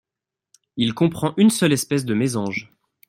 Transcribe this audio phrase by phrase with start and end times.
[0.77, 2.71] Il comprend une seule espèce de mésanges.